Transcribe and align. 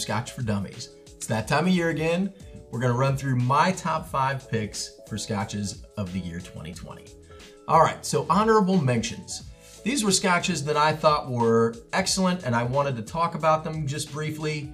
Scotch 0.00 0.32
for 0.32 0.42
Dummies. 0.42 0.90
It's 1.06 1.26
that 1.26 1.46
time 1.46 1.66
of 1.66 1.72
year 1.72 1.90
again. 1.90 2.32
We're 2.70 2.80
gonna 2.80 2.94
run 2.94 3.16
through 3.16 3.36
my 3.36 3.72
top 3.72 4.08
five 4.08 4.50
picks 4.50 4.98
for 5.08 5.18
scotches 5.18 5.84
of 5.96 6.12
the 6.12 6.20
year 6.20 6.38
2020. 6.38 7.04
All 7.68 7.80
right, 7.80 8.04
so 8.04 8.26
honorable 8.30 8.80
mentions. 8.80 9.44
These 9.84 10.04
were 10.04 10.10
scotches 10.10 10.64
that 10.64 10.76
I 10.76 10.92
thought 10.92 11.30
were 11.30 11.74
excellent 11.92 12.44
and 12.44 12.54
I 12.54 12.62
wanted 12.62 12.96
to 12.96 13.02
talk 13.02 13.34
about 13.34 13.64
them 13.64 13.86
just 13.86 14.12
briefly, 14.12 14.72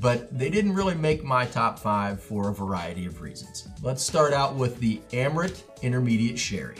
but 0.00 0.36
they 0.36 0.50
didn't 0.50 0.74
really 0.74 0.94
make 0.94 1.22
my 1.22 1.44
top 1.44 1.78
five 1.78 2.22
for 2.22 2.48
a 2.48 2.54
variety 2.54 3.06
of 3.06 3.20
reasons. 3.20 3.68
Let's 3.82 4.02
start 4.02 4.32
out 4.32 4.54
with 4.54 4.78
the 4.80 5.00
Amrut 5.12 5.62
Intermediate 5.82 6.38
Sherry. 6.38 6.76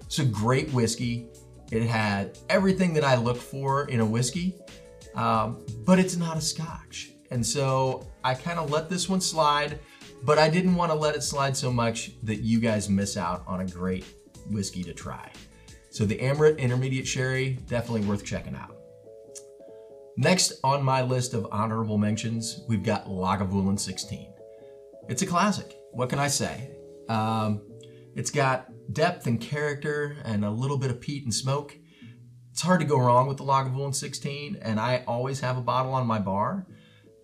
It's 0.00 0.18
a 0.18 0.24
great 0.24 0.70
whiskey. 0.72 1.26
It 1.70 1.82
had 1.82 2.38
everything 2.48 2.94
that 2.94 3.04
I 3.04 3.16
look 3.16 3.36
for 3.36 3.88
in 3.88 4.00
a 4.00 4.06
whiskey, 4.06 4.56
um, 5.14 5.64
but 5.84 5.98
it's 5.98 6.16
not 6.16 6.36
a 6.36 6.40
scotch. 6.40 7.12
And 7.30 7.44
so 7.44 8.06
I 8.24 8.34
kind 8.34 8.58
of 8.58 8.70
let 8.70 8.88
this 8.88 9.08
one 9.08 9.20
slide, 9.20 9.78
but 10.22 10.38
I 10.38 10.48
didn't 10.48 10.74
want 10.74 10.90
to 10.92 10.98
let 10.98 11.14
it 11.14 11.22
slide 11.22 11.56
so 11.56 11.70
much 11.70 12.12
that 12.22 12.40
you 12.40 12.60
guys 12.60 12.88
miss 12.88 13.16
out 13.16 13.44
on 13.46 13.60
a 13.60 13.66
great 13.66 14.04
whiskey 14.50 14.82
to 14.84 14.94
try. 14.94 15.30
So 15.90 16.04
the 16.04 16.18
Amrut 16.18 16.58
Intermediate 16.58 17.06
Sherry, 17.06 17.58
definitely 17.66 18.02
worth 18.02 18.24
checking 18.24 18.54
out. 18.54 18.76
Next 20.16 20.52
on 20.64 20.82
my 20.82 21.02
list 21.02 21.34
of 21.34 21.46
honorable 21.52 21.98
mentions, 21.98 22.60
we've 22.68 22.82
got 22.82 23.06
Lagavulin 23.06 23.78
16. 23.78 24.32
It's 25.08 25.22
a 25.22 25.26
classic. 25.26 25.76
What 25.92 26.10
can 26.10 26.18
I 26.18 26.28
say? 26.28 26.70
Um, 27.08 27.62
it's 28.14 28.30
got 28.30 28.68
depth 28.92 29.26
and 29.26 29.40
character 29.40 30.16
and 30.24 30.44
a 30.44 30.50
little 30.50 30.76
bit 30.76 30.90
of 30.90 31.00
peat 31.00 31.24
and 31.24 31.32
smoke. 31.32 31.76
It's 32.50 32.62
hard 32.62 32.80
to 32.80 32.86
go 32.86 32.98
wrong 32.98 33.28
with 33.28 33.36
the 33.36 33.44
Lagavulin 33.44 33.94
16, 33.94 34.58
and 34.60 34.80
I 34.80 35.04
always 35.06 35.40
have 35.40 35.56
a 35.56 35.62
bottle 35.62 35.94
on 35.94 36.06
my 36.06 36.18
bar. 36.18 36.66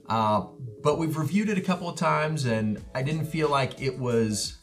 Uh, 0.08 0.46
but 0.82 0.98
we've 0.98 1.16
reviewed 1.16 1.48
it 1.48 1.58
a 1.58 1.62
couple 1.62 1.88
of 1.88 1.96
times, 1.96 2.44
and 2.44 2.82
I 2.94 3.02
didn't 3.02 3.26
feel 3.26 3.48
like 3.48 3.80
it 3.80 3.98
was 3.98 4.58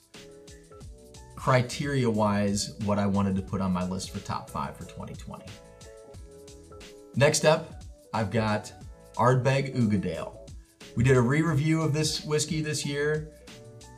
criteria 1.35 2.07
wise 2.09 2.75
what 2.85 2.99
I 2.99 3.07
wanted 3.07 3.35
to 3.37 3.41
put 3.41 3.61
on 3.61 3.71
my 3.71 3.83
list 3.87 4.11
for 4.11 4.19
top 4.19 4.49
five 4.49 4.77
for 4.77 4.83
2020. 4.83 5.43
Next 7.15 7.45
up, 7.45 7.83
I've 8.13 8.29
got 8.29 8.71
Ardbeg 9.15 9.75
Uigeadail. 9.75 10.37
We 10.95 11.03
did 11.03 11.17
a 11.17 11.21
re-review 11.21 11.81
of 11.81 11.93
this 11.93 12.23
whiskey 12.23 12.61
this 12.61 12.85
year. 12.85 13.31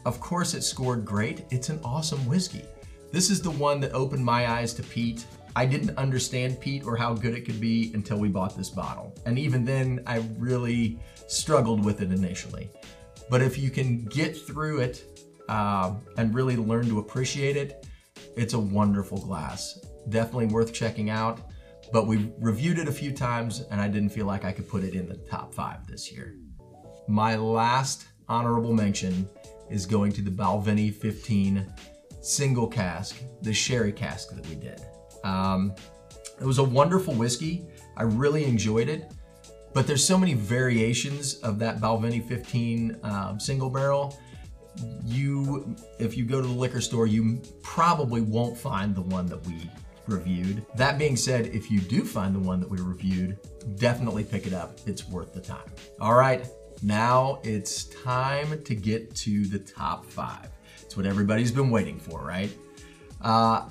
Of 0.05 0.19
course 0.19 0.53
it 0.53 0.61
scored 0.61 1.03
great. 1.05 1.45
It's 1.49 1.69
an 1.69 1.79
awesome 1.83 2.25
whiskey. 2.25 2.63
This 3.11 3.29
is 3.29 3.41
the 3.41 3.51
one 3.51 3.79
that 3.81 3.93
opened 3.93 4.23
my 4.23 4.49
eyes 4.49 4.73
to 4.75 4.83
peat. 4.83 5.25
I 5.55 5.65
didn't 5.65 5.97
understand 5.97 6.59
peat 6.59 6.83
or 6.83 6.95
how 6.95 7.13
good 7.13 7.35
it 7.35 7.41
could 7.41 7.61
be 7.61 7.91
until 7.93 8.17
we 8.17 8.29
bought 8.29 8.57
this 8.57 8.69
bottle. 8.69 9.13
And 9.25 9.37
even 9.37 9.63
then, 9.63 10.01
I 10.07 10.17
really 10.37 10.99
struggled 11.27 11.85
with 11.85 12.01
it 12.01 12.11
initially. 12.11 12.69
But 13.29 13.41
if 13.41 13.57
you 13.57 13.69
can 13.69 14.05
get 14.05 14.35
through 14.35 14.79
it 14.79 15.03
uh, 15.49 15.93
and 16.17 16.33
really 16.33 16.55
learn 16.55 16.87
to 16.87 16.99
appreciate 16.99 17.55
it, 17.55 17.85
it's 18.35 18.53
a 18.53 18.59
wonderful 18.59 19.19
glass. 19.19 19.79
Definitely 20.09 20.47
worth 20.47 20.73
checking 20.73 21.09
out. 21.09 21.39
But 21.91 22.07
we 22.07 22.31
reviewed 22.39 22.79
it 22.79 22.87
a 22.87 22.91
few 22.91 23.11
times 23.11 23.63
and 23.69 23.79
I 23.79 23.87
didn't 23.87 24.09
feel 24.09 24.25
like 24.25 24.45
I 24.45 24.51
could 24.51 24.67
put 24.67 24.83
it 24.83 24.95
in 24.95 25.07
the 25.07 25.17
top 25.29 25.53
five 25.53 25.85
this 25.85 26.11
year. 26.11 26.35
My 27.07 27.35
last 27.35 28.07
honorable 28.27 28.73
mention 28.73 29.29
is 29.69 29.85
going 29.85 30.11
to 30.13 30.21
the 30.21 30.31
Balvenie 30.31 30.93
15 30.93 31.71
single 32.21 32.67
cask, 32.67 33.21
the 33.41 33.53
sherry 33.53 33.91
cask 33.91 34.33
that 34.33 34.47
we 34.47 34.55
did. 34.55 34.81
Um, 35.23 35.73
it 36.39 36.45
was 36.45 36.57
a 36.57 36.63
wonderful 36.63 37.13
whiskey. 37.13 37.65
I 37.95 38.03
really 38.03 38.45
enjoyed 38.45 38.89
it, 38.89 39.11
but 39.73 39.87
there's 39.87 40.05
so 40.05 40.17
many 40.17 40.33
variations 40.33 41.35
of 41.35 41.59
that 41.59 41.79
Balvenie 41.79 42.27
15 42.27 42.99
um, 43.03 43.39
single 43.39 43.69
barrel 43.69 44.17
you, 45.05 45.75
if 45.99 46.17
you 46.17 46.25
go 46.25 46.41
to 46.41 46.47
the 46.47 46.53
liquor 46.53 46.81
store, 46.81 47.07
you 47.07 47.41
probably 47.61 48.21
won't 48.21 48.57
find 48.57 48.95
the 48.95 49.01
one 49.01 49.27
that 49.27 49.45
we 49.45 49.69
reviewed. 50.07 50.65
That 50.75 50.97
being 50.97 51.15
said, 51.15 51.47
if 51.47 51.69
you 51.71 51.79
do 51.79 52.03
find 52.03 52.35
the 52.35 52.39
one 52.39 52.59
that 52.59 52.69
we 52.69 52.79
reviewed, 52.79 53.37
definitely 53.77 54.23
pick 54.23 54.47
it 54.47 54.53
up. 54.53 54.79
It's 54.85 55.07
worth 55.07 55.33
the 55.33 55.41
time. 55.41 55.71
All 55.99 56.15
right, 56.15 56.45
now 56.81 57.39
it's 57.43 57.85
time 57.85 58.61
to 58.63 58.75
get 58.75 59.15
to 59.17 59.45
the 59.45 59.59
top 59.59 60.05
five. 60.05 60.49
It's 60.81 60.97
what 60.97 61.05
everybody's 61.05 61.51
been 61.51 61.69
waiting 61.69 61.99
for, 61.99 62.21
right? 62.21 62.55
Uh, 63.21 63.69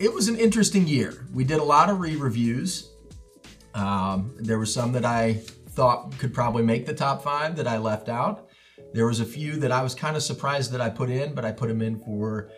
it 0.00 0.12
was 0.12 0.28
an 0.28 0.36
interesting 0.36 0.88
year. 0.88 1.26
We 1.32 1.44
did 1.44 1.58
a 1.58 1.62
lot 1.62 1.90
of 1.90 2.00
re-reviews. 2.00 2.90
Um, 3.74 4.34
there 4.38 4.58
were 4.58 4.66
some 4.66 4.92
that 4.92 5.04
I 5.04 5.34
thought 5.34 6.16
could 6.18 6.32
probably 6.32 6.62
make 6.62 6.86
the 6.86 6.94
top 6.94 7.22
five 7.22 7.54
that 7.56 7.68
I 7.68 7.76
left 7.76 8.08
out. 8.08 8.48
There 8.94 9.06
was 9.06 9.20
a 9.20 9.26
few 9.26 9.56
that 9.58 9.70
I 9.70 9.82
was 9.82 9.94
kind 9.94 10.16
of 10.16 10.22
surprised 10.22 10.72
that 10.72 10.80
I 10.80 10.88
put 10.88 11.10
in, 11.10 11.34
but 11.34 11.44
I 11.44 11.52
put 11.52 11.68
them 11.68 11.82
in 11.82 12.00
for 12.00 12.50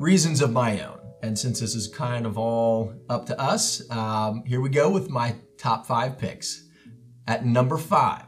reasons 0.00 0.42
of 0.42 0.52
my 0.52 0.80
own. 0.84 0.98
And 1.22 1.38
since 1.38 1.60
this 1.60 1.76
is 1.76 1.86
kind 1.86 2.26
of 2.26 2.36
all 2.36 2.92
up 3.08 3.24
to 3.26 3.40
us, 3.40 3.88
um, 3.90 4.42
here 4.44 4.60
we 4.60 4.68
go 4.68 4.90
with 4.90 5.08
my 5.08 5.36
top 5.56 5.86
five 5.86 6.18
picks. 6.18 6.68
At 7.28 7.46
number 7.46 7.78
five, 7.78 8.24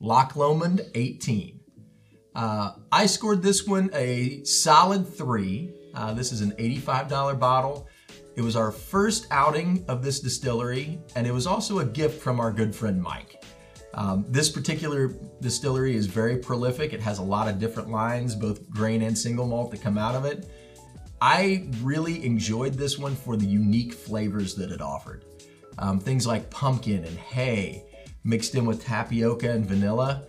Loch 0.00 0.36
Lomond 0.36 0.82
18. 0.94 1.60
Uh, 2.34 2.72
I 2.92 3.06
scored 3.06 3.42
this 3.42 3.66
one 3.66 3.90
a 3.92 4.44
solid 4.44 5.06
three. 5.06 5.74
Uh, 5.98 6.14
this 6.14 6.30
is 6.30 6.42
an 6.42 6.52
$85 6.52 7.40
bottle. 7.40 7.88
It 8.36 8.42
was 8.42 8.54
our 8.54 8.70
first 8.70 9.26
outing 9.32 9.84
of 9.88 10.00
this 10.00 10.20
distillery, 10.20 11.00
and 11.16 11.26
it 11.26 11.32
was 11.32 11.44
also 11.44 11.80
a 11.80 11.84
gift 11.84 12.22
from 12.22 12.38
our 12.38 12.52
good 12.52 12.72
friend 12.72 13.02
Mike. 13.02 13.42
Um, 13.94 14.24
this 14.28 14.48
particular 14.48 15.08
distillery 15.40 15.96
is 15.96 16.06
very 16.06 16.36
prolific. 16.36 16.92
It 16.92 17.00
has 17.00 17.18
a 17.18 17.22
lot 17.22 17.48
of 17.48 17.58
different 17.58 17.90
lines, 17.90 18.36
both 18.36 18.70
grain 18.70 19.02
and 19.02 19.18
single 19.18 19.48
malt 19.48 19.72
that 19.72 19.82
come 19.82 19.98
out 19.98 20.14
of 20.14 20.24
it. 20.24 20.48
I 21.20 21.68
really 21.82 22.24
enjoyed 22.24 22.74
this 22.74 22.96
one 22.96 23.16
for 23.16 23.36
the 23.36 23.46
unique 23.46 23.92
flavors 23.92 24.54
that 24.54 24.70
it 24.70 24.80
offered. 24.80 25.24
Um, 25.78 25.98
things 25.98 26.28
like 26.28 26.48
pumpkin 26.48 27.04
and 27.04 27.18
hay 27.18 27.84
mixed 28.22 28.54
in 28.54 28.66
with 28.66 28.84
tapioca 28.84 29.50
and 29.50 29.66
vanilla. 29.66 30.28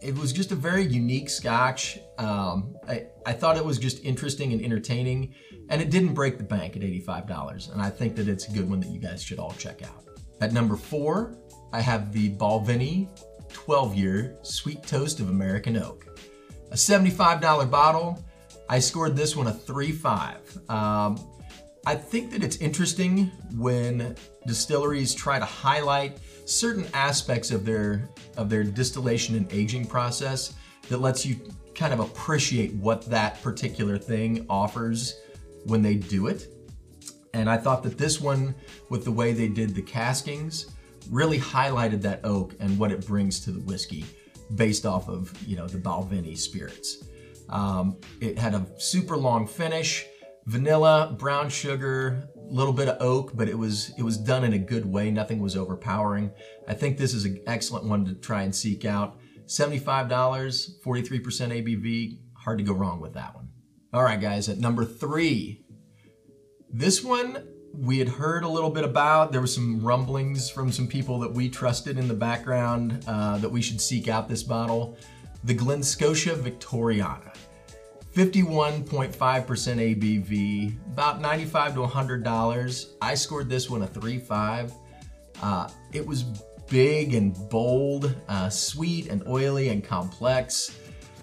It 0.00 0.16
was 0.16 0.32
just 0.32 0.52
a 0.52 0.54
very 0.54 0.84
unique 0.84 1.28
scotch. 1.28 1.98
Um, 2.18 2.76
I, 2.88 3.06
I 3.26 3.32
thought 3.32 3.56
it 3.56 3.64
was 3.64 3.78
just 3.78 4.04
interesting 4.04 4.52
and 4.52 4.62
entertaining, 4.62 5.34
and 5.70 5.82
it 5.82 5.90
didn't 5.90 6.14
break 6.14 6.38
the 6.38 6.44
bank 6.44 6.76
at 6.76 6.82
$85. 6.82 7.72
And 7.72 7.82
I 7.82 7.90
think 7.90 8.14
that 8.16 8.28
it's 8.28 8.48
a 8.48 8.52
good 8.52 8.68
one 8.68 8.80
that 8.80 8.88
you 8.88 9.00
guys 9.00 9.22
should 9.22 9.38
all 9.38 9.54
check 9.58 9.82
out. 9.82 10.04
At 10.40 10.52
number 10.52 10.76
four, 10.76 11.36
I 11.72 11.80
have 11.80 12.12
the 12.12 12.30
Balvenie 12.36 13.08
12 13.52 13.94
year 13.94 14.38
Sweet 14.42 14.82
Toast 14.84 15.20
of 15.20 15.30
American 15.30 15.76
Oak. 15.76 16.06
A 16.70 16.76
$75 16.76 17.70
bottle. 17.70 18.24
I 18.68 18.78
scored 18.78 19.16
this 19.16 19.34
one 19.34 19.46
a 19.46 19.52
3.5. 19.52 20.70
Um, 20.70 21.16
I 21.86 21.94
think 21.94 22.30
that 22.32 22.42
it's 22.42 22.56
interesting 22.56 23.30
when 23.54 24.14
distilleries 24.46 25.14
try 25.14 25.38
to 25.38 25.44
highlight 25.44 26.18
certain 26.44 26.86
aspects 26.94 27.50
of 27.50 27.64
their 27.64 28.08
of 28.36 28.50
their 28.50 28.64
distillation 28.64 29.36
and 29.36 29.50
aging 29.52 29.86
process 29.86 30.54
that 30.88 30.98
lets 30.98 31.24
you 31.24 31.36
kind 31.74 31.92
of 31.92 32.00
appreciate 32.00 32.74
what 32.74 33.08
that 33.08 33.40
particular 33.42 33.98
thing 33.98 34.44
offers 34.50 35.20
when 35.64 35.82
they 35.82 35.94
do 35.94 36.26
it. 36.26 36.48
And 37.34 37.48
I 37.48 37.56
thought 37.56 37.82
that 37.84 37.98
this 37.98 38.20
one, 38.20 38.54
with 38.88 39.04
the 39.04 39.12
way 39.12 39.32
they 39.32 39.48
did 39.48 39.74
the 39.74 39.82
caskings, 39.82 40.70
really 41.10 41.38
highlighted 41.38 42.02
that 42.02 42.20
oak 42.24 42.54
and 42.58 42.78
what 42.78 42.90
it 42.90 43.06
brings 43.06 43.40
to 43.40 43.52
the 43.52 43.60
whiskey 43.60 44.04
based 44.54 44.86
off 44.86 45.08
of, 45.08 45.32
you 45.46 45.56
know, 45.56 45.66
the 45.66 45.78
Balvenie 45.78 46.36
spirits. 46.36 47.04
Um, 47.48 47.96
it 48.20 48.38
had 48.38 48.54
a 48.54 48.66
super 48.78 49.16
long 49.16 49.46
finish, 49.46 50.06
vanilla, 50.48 51.14
brown 51.18 51.50
sugar, 51.50 52.26
a 52.34 52.52
little 52.52 52.72
bit 52.72 52.88
of 52.88 52.96
oak, 53.02 53.32
but 53.34 53.48
it 53.48 53.58
was 53.58 53.92
it 53.98 54.02
was 54.02 54.16
done 54.16 54.44
in 54.44 54.54
a 54.54 54.58
good 54.58 54.86
way. 54.86 55.10
Nothing 55.10 55.40
was 55.40 55.54
overpowering. 55.56 56.32
I 56.66 56.72
think 56.74 56.96
this 56.96 57.12
is 57.12 57.26
an 57.26 57.40
excellent 57.46 57.84
one 57.84 58.06
to 58.06 58.14
try 58.14 58.42
and 58.42 58.54
seek 58.54 58.84
out. 58.84 59.18
$75, 59.46 59.82
43% 60.82 60.82
ABV, 60.82 62.18
hard 62.34 62.58
to 62.58 62.64
go 62.64 62.72
wrong 62.72 63.00
with 63.00 63.14
that 63.14 63.34
one. 63.34 63.48
All 63.94 64.02
right, 64.02 64.20
guys, 64.20 64.48
at 64.48 64.58
number 64.58 64.84
three, 64.84 65.64
this 66.70 67.02
one 67.02 67.46
we 67.74 67.98
had 67.98 68.08
heard 68.08 68.42
a 68.42 68.48
little 68.48 68.70
bit 68.70 68.84
about. 68.84 69.32
There 69.32 69.40
were 69.40 69.46
some 69.46 69.80
rumblings 69.80 70.50
from 70.50 70.72
some 70.72 70.86
people 70.86 71.18
that 71.20 71.32
we 71.32 71.48
trusted 71.50 71.98
in 71.98 72.08
the 72.08 72.14
background 72.14 73.04
uh, 73.06 73.38
that 73.38 73.48
we 73.50 73.60
should 73.60 73.80
seek 73.80 74.08
out 74.08 74.28
this 74.28 74.42
bottle. 74.42 74.96
The 75.44 75.54
Glen 75.54 75.82
Scotia 75.82 76.34
Victoriana. 76.34 77.34
51.5% 78.18 79.14
ABV, 79.16 80.76
about 80.92 81.20
95 81.20 81.74
to 81.74 81.80
$100. 81.80 82.86
I 83.00 83.14
scored 83.14 83.48
this 83.48 83.70
one 83.70 83.82
a 83.82 83.86
3.5. 83.86 84.72
Uh, 85.40 85.68
it 85.92 86.04
was 86.04 86.24
big 86.68 87.14
and 87.14 87.32
bold, 87.48 88.14
uh, 88.28 88.48
sweet 88.50 89.06
and 89.06 89.22
oily 89.28 89.68
and 89.68 89.84
complex. 89.84 90.76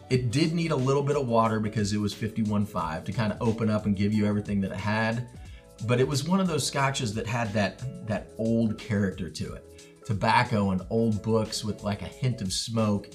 It 0.10 0.32
did 0.32 0.54
need 0.54 0.72
a 0.72 0.76
little 0.76 1.04
bit 1.04 1.18
of 1.18 1.28
water 1.28 1.60
because 1.60 1.92
it 1.92 1.98
was 1.98 2.16
51.5 2.16 3.04
to 3.04 3.12
kind 3.12 3.34
of 3.34 3.42
open 3.42 3.70
up 3.70 3.86
and 3.86 3.96
give 3.96 4.14
you 4.14 4.26
everything 4.26 4.62
that 4.62 4.72
it 4.72 4.78
had 4.78 5.28
but 5.88 6.00
it 6.00 6.08
was 6.08 6.28
one 6.28 6.40
of 6.40 6.48
those 6.48 6.66
scotches 6.66 7.14
that 7.14 7.28
had 7.28 7.52
that 7.54 7.82
that 8.08 8.28
old 8.38 8.78
character 8.78 9.30
to 9.30 9.54
it. 9.54 9.64
tobacco 10.06 10.70
and 10.70 10.82
old 10.90 11.22
books 11.24 11.64
with 11.64 11.84
like 11.84 12.02
a 12.02 12.06
hint 12.06 12.42
of 12.42 12.54
smoke. 12.54 13.10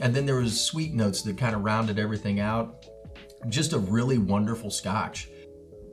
And 0.00 0.12
then 0.12 0.26
there 0.26 0.36
was 0.36 0.60
sweet 0.60 0.92
notes 0.92 1.22
that 1.22 1.38
kind 1.38 1.54
of 1.54 1.62
rounded 1.62 1.98
everything 1.98 2.40
out. 2.40 2.84
Just 3.48 3.72
a 3.72 3.78
really 3.78 4.18
wonderful 4.18 4.70
scotch. 4.70 5.28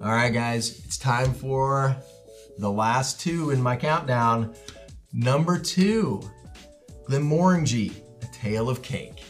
All 0.01 0.11
right, 0.11 0.33
guys, 0.33 0.83
it's 0.85 0.97
time 0.97 1.33
for 1.33 1.95
the 2.57 2.69
last 2.69 3.19
two 3.19 3.51
in 3.51 3.61
my 3.61 3.75
countdown. 3.75 4.53
Number 5.11 5.57
two, 5.57 6.21
Glenmorangie, 7.07 7.93
A 8.21 8.27
Tale 8.33 8.69
of 8.69 8.81
Cake. 8.81 9.23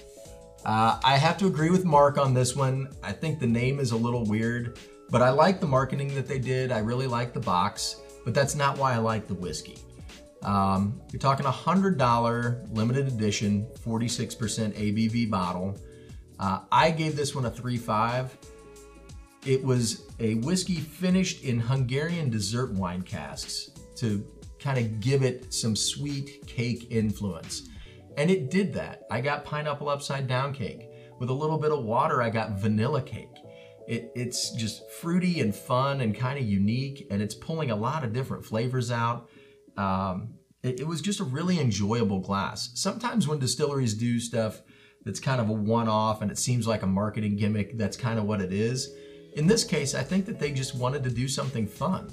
Uh, 0.65 0.99
I 1.03 1.17
have 1.17 1.37
to 1.37 1.47
agree 1.47 1.69
with 1.69 1.85
Mark 1.85 2.17
on 2.17 2.33
this 2.33 2.55
one. 2.55 2.93
I 3.01 3.13
think 3.13 3.39
the 3.39 3.47
name 3.47 3.79
is 3.79 3.91
a 3.91 3.97
little 3.97 4.25
weird, 4.25 4.77
but 5.09 5.21
I 5.21 5.29
like 5.29 5.61
the 5.61 5.67
marketing 5.67 6.13
that 6.15 6.27
they 6.27 6.39
did. 6.39 6.71
I 6.71 6.79
really 6.79 7.07
like 7.07 7.33
the 7.33 7.39
box, 7.39 8.01
but 8.25 8.33
that's 8.33 8.55
not 8.55 8.77
why 8.77 8.93
I 8.93 8.97
like 8.97 9.27
the 9.27 9.35
whiskey. 9.35 9.77
Um, 10.43 11.01
you're 11.11 11.19
talking 11.19 11.45
a 11.45 11.51
$100 11.51 12.75
limited 12.75 13.07
edition, 13.07 13.67
46% 13.85 14.73
ABV 14.73 15.29
bottle. 15.29 15.77
Uh, 16.39 16.61
I 16.71 16.91
gave 16.91 17.15
this 17.15 17.35
one 17.35 17.45
a 17.45 17.51
3.5. 17.51 18.29
It 19.45 19.63
was 19.63 20.03
a 20.19 20.35
whiskey 20.35 20.75
finished 20.75 21.43
in 21.43 21.59
Hungarian 21.59 22.29
dessert 22.29 22.71
wine 22.73 23.01
casks 23.01 23.71
to 23.97 24.25
kind 24.59 24.77
of 24.77 24.99
give 24.99 25.23
it 25.23 25.53
some 25.53 25.75
sweet 25.75 26.45
cake 26.47 26.87
influence. 26.91 27.69
And 28.17 28.29
it 28.29 28.51
did 28.51 28.73
that. 28.73 29.03
I 29.09 29.21
got 29.21 29.45
pineapple 29.45 29.89
upside 29.89 30.27
down 30.27 30.53
cake. 30.53 30.89
With 31.19 31.29
a 31.29 31.33
little 31.33 31.57
bit 31.57 31.71
of 31.71 31.83
water, 31.83 32.21
I 32.21 32.29
got 32.29 32.59
vanilla 32.59 33.01
cake. 33.01 33.27
It, 33.87 34.11
it's 34.15 34.51
just 34.51 34.89
fruity 34.91 35.41
and 35.41 35.53
fun 35.53 36.01
and 36.01 36.15
kind 36.15 36.37
of 36.37 36.45
unique, 36.45 37.07
and 37.09 37.21
it's 37.21 37.33
pulling 37.33 37.71
a 37.71 37.75
lot 37.75 38.03
of 38.03 38.13
different 38.13 38.45
flavors 38.45 38.91
out. 38.91 39.29
Um, 39.77 40.35
it, 40.63 40.81
it 40.81 40.87
was 40.87 41.01
just 41.01 41.19
a 41.19 41.23
really 41.23 41.59
enjoyable 41.59 42.19
glass. 42.19 42.71
Sometimes 42.75 43.27
when 43.27 43.39
distilleries 43.39 43.93
do 43.93 44.19
stuff 44.19 44.61
that's 45.05 45.19
kind 45.19 45.39
of 45.39 45.49
a 45.49 45.53
one-off 45.53 46.21
and 46.21 46.31
it 46.31 46.37
seems 46.37 46.67
like 46.67 46.83
a 46.83 46.87
marketing 46.87 47.35
gimmick, 47.35 47.77
that's 47.77 47.97
kind 47.97 48.19
of 48.19 48.25
what 48.25 48.41
it 48.41 48.51
is. 48.51 48.93
In 49.33 49.47
this 49.47 49.63
case, 49.63 49.95
I 49.95 50.03
think 50.03 50.25
that 50.25 50.39
they 50.39 50.51
just 50.51 50.75
wanted 50.75 51.03
to 51.03 51.09
do 51.09 51.27
something 51.27 51.67
fun. 51.67 52.09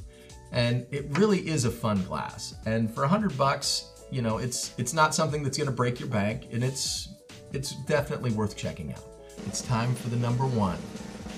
And 0.52 0.86
it 0.90 1.06
really 1.18 1.46
is 1.48 1.64
a 1.64 1.70
fun 1.70 2.02
glass. 2.04 2.54
And 2.66 2.92
for 2.94 3.04
a 3.04 3.08
hundred 3.08 3.36
bucks, 3.36 3.90
you 4.10 4.22
know, 4.22 4.38
it's 4.38 4.72
it's 4.78 4.94
not 4.94 5.14
something 5.14 5.42
that's 5.42 5.58
gonna 5.58 5.72
break 5.72 5.98
your 5.98 6.08
bank, 6.08 6.48
and 6.52 6.62
it's 6.62 7.08
it's 7.52 7.74
definitely 7.84 8.32
worth 8.32 8.56
checking 8.56 8.92
out. 8.92 9.02
It's 9.46 9.60
time 9.60 9.94
for 9.94 10.08
the 10.08 10.16
number 10.16 10.46
one. 10.46 10.78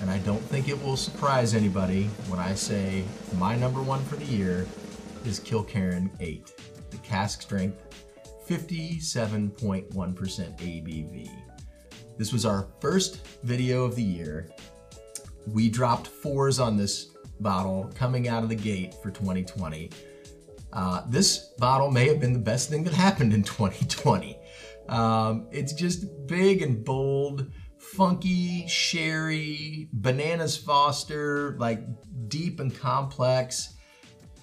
And 0.01 0.11
I 0.11 0.19
don't 0.19 0.43
think 0.43 0.69
it 0.69 0.81
will 0.83 0.97
surprise 0.97 1.55
anybody 1.55 2.05
when 2.29 2.39
I 2.39 2.55
say 2.55 3.05
my 3.37 3.57
number 3.57 3.83
one 3.83 4.05
for 4.05 4.17
the 4.17 4.25
year 4.25 4.67
is 5.25 5.41
Kilkerran 5.41 6.09
8, 6.21 6.53
the 6.91 6.97
cask 6.99 7.43
strength, 7.43 8.07
57.1% 8.49 9.93
ABV. 9.93 11.31
This 12.17 12.33
was 12.33 12.47
our 12.47 12.69
first 12.81 13.27
video 13.43 13.85
of 13.85 13.95
the 13.95 14.03
year. 14.03 14.49
We 15.49 15.69
dropped 15.69 16.07
fours 16.07 16.59
on 16.59 16.77
this 16.77 17.11
bottle 17.41 17.93
coming 17.95 18.27
out 18.27 18.43
of 18.43 18.49
the 18.49 18.55
gate 18.57 18.95
for 18.95 19.11
2020. 19.11 19.91
Uh, 20.73 21.03
this 21.09 21.55
bottle 21.59 21.91
may 21.91 22.09
have 22.09 22.21
been 22.21 22.33
the 22.33 22.39
best 22.39 22.71
thing 22.71 22.85
that 22.85 22.95
happened 22.95 23.35
in 23.35 23.43
2020. 23.43 24.39
Um, 24.89 25.47
it's 25.51 25.75
just 25.75 26.07
big 26.27 26.63
and 26.63 26.83
bold, 26.83 27.51
funky, 27.79 28.67
sherry, 28.67 29.89
bananas 29.93 30.57
Foster, 30.57 31.57
like 31.59 31.81
deep 32.29 32.61
and 32.61 32.75
complex. 32.75 33.75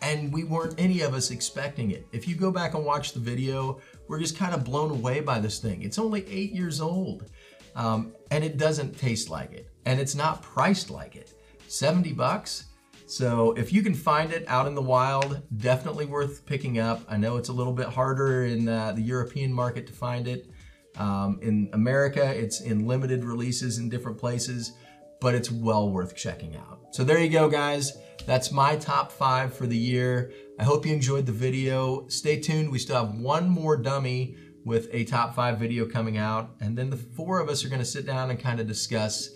And 0.01 0.31
we 0.31 0.43
weren't 0.43 0.75
any 0.77 1.01
of 1.01 1.13
us 1.13 1.31
expecting 1.31 1.91
it. 1.91 2.07
If 2.11 2.27
you 2.27 2.35
go 2.35 2.51
back 2.51 2.75
and 2.75 2.85
watch 2.85 3.13
the 3.13 3.19
video, 3.19 3.79
we're 4.07 4.19
just 4.19 4.37
kind 4.37 4.53
of 4.53 4.63
blown 4.63 4.91
away 4.91 5.19
by 5.19 5.39
this 5.39 5.59
thing. 5.59 5.81
It's 5.81 5.99
only 5.99 6.25
eight 6.29 6.51
years 6.51 6.81
old 6.81 7.29
um, 7.75 8.13
and 8.31 8.43
it 8.43 8.57
doesn't 8.57 8.97
taste 8.97 9.29
like 9.29 9.51
it. 9.51 9.69
And 9.85 9.99
it's 9.99 10.15
not 10.15 10.41
priced 10.41 10.89
like 10.89 11.15
it. 11.15 11.33
70 11.67 12.13
bucks? 12.13 12.65
So 13.07 13.51
if 13.53 13.71
you 13.71 13.83
can 13.83 13.93
find 13.93 14.31
it 14.31 14.45
out 14.47 14.65
in 14.65 14.73
the 14.73 14.81
wild, 14.81 15.41
definitely 15.57 16.05
worth 16.05 16.45
picking 16.45 16.79
up. 16.79 17.01
I 17.07 17.17
know 17.17 17.37
it's 17.37 17.49
a 17.49 17.53
little 17.53 17.73
bit 17.73 17.87
harder 17.87 18.45
in 18.45 18.67
uh, 18.67 18.93
the 18.93 19.01
European 19.01 19.53
market 19.53 19.85
to 19.87 19.93
find 19.93 20.27
it. 20.27 20.49
Um, 20.97 21.39
in 21.41 21.69
America, 21.73 22.25
it's 22.25 22.61
in 22.61 22.87
limited 22.87 23.23
releases 23.23 23.77
in 23.77 23.89
different 23.89 24.17
places, 24.17 24.71
but 25.19 25.35
it's 25.35 25.51
well 25.51 25.89
worth 25.89 26.15
checking 26.15 26.55
out. 26.55 26.79
So 26.91 27.03
there 27.03 27.19
you 27.19 27.29
go, 27.29 27.49
guys. 27.49 27.97
That's 28.25 28.51
my 28.51 28.75
top 28.77 29.11
five 29.11 29.53
for 29.53 29.67
the 29.67 29.77
year. 29.77 30.31
I 30.57 30.63
hope 30.63 30.85
you 30.85 30.93
enjoyed 30.93 31.25
the 31.25 31.31
video. 31.31 32.07
Stay 32.07 32.39
tuned. 32.39 32.71
We 32.71 32.79
still 32.79 33.05
have 33.05 33.15
one 33.15 33.49
more 33.49 33.75
dummy 33.75 34.37
with 34.63 34.87
a 34.93 35.03
top 35.03 35.35
five 35.35 35.59
video 35.59 35.85
coming 35.85 36.17
out. 36.17 36.55
And 36.61 36.77
then 36.77 36.89
the 36.89 36.97
four 36.97 37.39
of 37.39 37.49
us 37.49 37.65
are 37.65 37.69
going 37.69 37.79
to 37.79 37.85
sit 37.85 38.05
down 38.05 38.29
and 38.29 38.39
kind 38.39 38.59
of 38.59 38.67
discuss 38.67 39.31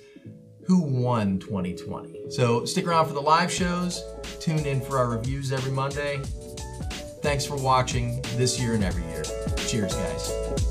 who 0.66 0.82
won 0.82 1.40
2020. 1.40 2.30
So 2.30 2.64
stick 2.66 2.88
around 2.88 3.08
for 3.08 3.14
the 3.14 3.22
live 3.22 3.52
shows. 3.52 4.04
Tune 4.40 4.66
in 4.66 4.82
for 4.82 4.98
our 4.98 5.10
reviews 5.10 5.52
every 5.52 5.72
Monday. 5.72 6.22
Thanks 7.22 7.46
for 7.46 7.58
watching 7.58 8.22
this 8.36 8.60
year 8.60 8.74
and 8.74 8.84
every 8.84 9.04
year. 9.04 9.24
Cheers, 9.68 9.94
guys. 9.94 10.69